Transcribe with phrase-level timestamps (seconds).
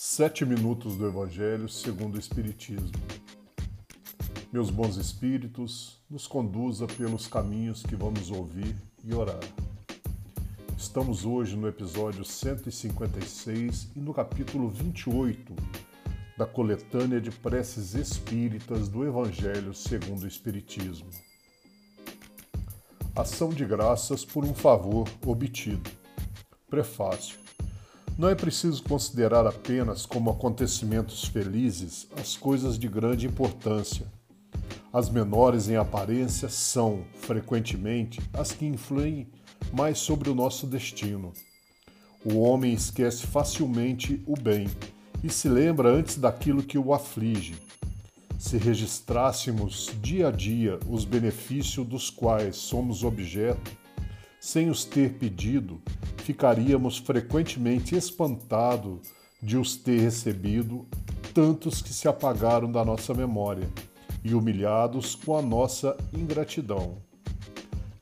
[0.00, 2.92] Sete minutos do Evangelho segundo o Espiritismo.
[4.52, 9.40] Meus bons espíritos, nos conduza pelos caminhos que vamos ouvir e orar.
[10.78, 15.52] Estamos hoje no episódio 156 e no capítulo 28
[16.36, 21.10] da coletânea de preces espíritas do Evangelho segundo o Espiritismo.
[23.16, 25.90] Ação de graças por um favor obtido.
[26.70, 27.47] Prefácio.
[28.18, 34.06] Não é preciso considerar apenas como acontecimentos felizes as coisas de grande importância.
[34.92, 39.28] As menores em aparência são, frequentemente, as que influem
[39.72, 41.32] mais sobre o nosso destino.
[42.24, 44.66] O homem esquece facilmente o bem
[45.22, 47.54] e se lembra antes daquilo que o aflige.
[48.36, 53.70] Se registrássemos dia a dia os benefícios dos quais somos objeto,
[54.40, 55.80] sem os ter pedido,
[56.18, 59.00] ficaríamos frequentemente espantados
[59.42, 60.86] de os ter recebido,
[61.34, 63.68] tantos que se apagaram da nossa memória,
[64.24, 66.98] e humilhados com a nossa ingratidão.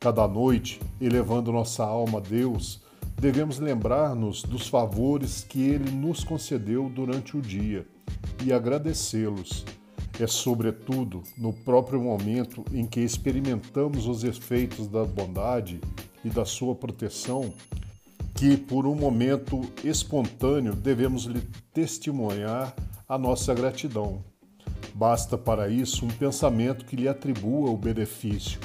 [0.00, 2.80] Cada noite, elevando nossa alma a Deus,
[3.18, 7.86] devemos lembrar-nos dos favores que Ele nos concedeu durante o dia
[8.44, 9.64] e agradecê-los.
[10.18, 15.78] É, sobretudo, no próprio momento em que experimentamos os efeitos da bondade
[16.26, 17.54] e da sua proteção
[18.34, 21.40] que, por um momento espontâneo, devemos lhe
[21.72, 22.74] testemunhar
[23.08, 24.24] a nossa gratidão.
[24.92, 28.58] Basta para isso um pensamento que lhe atribua o benefício,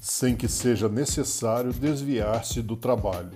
[0.00, 3.32] sem que seja necessário desviar-se do trabalho.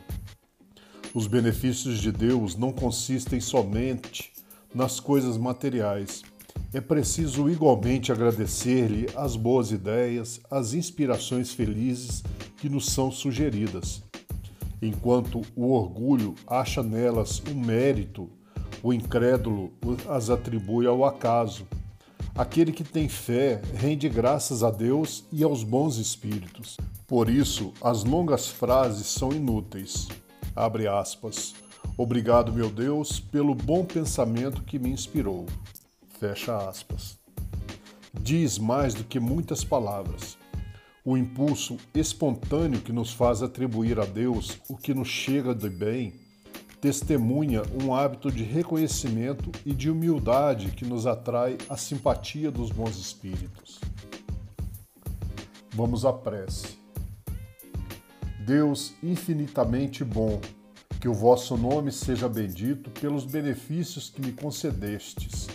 [1.13, 4.33] Os benefícios de Deus não consistem somente
[4.75, 6.23] nas coisas materiais.
[6.73, 12.23] É preciso igualmente agradecer-lhe as boas ideias, as inspirações felizes
[12.61, 14.03] que nos são sugeridas
[14.83, 18.29] enquanto o orgulho acha nelas um mérito,
[18.83, 19.73] o incrédulo
[20.09, 21.67] as atribui ao acaso.
[22.35, 26.77] Aquele que tem fé rende graças a Deus e aos bons espíritos.
[27.07, 30.09] Por isso, as longas frases são inúteis.
[30.55, 31.55] Abre aspas.
[31.99, 35.45] Obrigado, meu Deus, pelo bom pensamento que me inspirou.
[36.19, 37.19] Fecha aspas.
[38.15, 40.40] Diz mais do que muitas palavras
[41.05, 46.13] o impulso espontâneo que nos faz atribuir a Deus o que nos chega de bem,
[46.81, 52.99] testemunha um hábito de reconhecimento e de humildade que nos atrai a simpatia dos bons
[52.99, 53.81] espíritos.
[55.73, 56.79] Vamos à prece.
[58.45, 60.41] Deus infinitamente bom,
[61.01, 65.47] que o vosso nome seja bendito pelos benefícios que me concedestes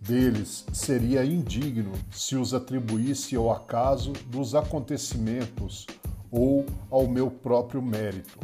[0.00, 5.86] deles seria indigno se os atribuísse ao acaso dos acontecimentos
[6.30, 8.38] ou ao meu próprio mérito.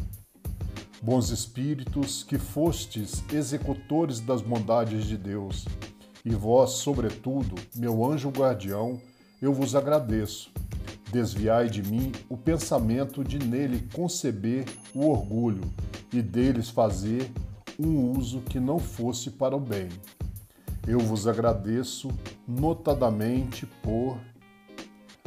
[1.01, 5.65] Bons espíritos, que fostes executores das bondades de Deus,
[6.25, 9.01] e vós, sobretudo, meu anjo guardião,
[9.41, 10.51] eu vos agradeço.
[11.13, 15.63] Desviai de mim o pensamento de nele conceber o orgulho
[16.13, 17.31] e deles fazer
[17.79, 19.89] um uso que não fosse para o bem.
[20.87, 22.09] Eu vos agradeço
[22.47, 24.21] notadamente por.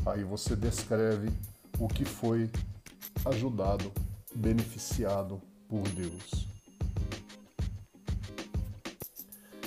[0.05, 1.29] Aí você descreve
[1.77, 2.49] o que foi
[3.25, 3.91] ajudado,
[4.33, 6.47] beneficiado por Deus.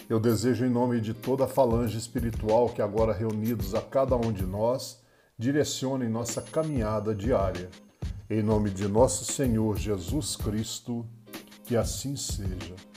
[0.08, 4.32] Eu desejo, em nome de toda a falange espiritual que agora reunidos a cada um
[4.32, 4.98] de nós,
[5.38, 7.68] direcionem nossa caminhada diária.
[8.30, 11.04] Em nome de nosso Senhor Jesus Cristo,
[11.64, 12.91] que assim seja.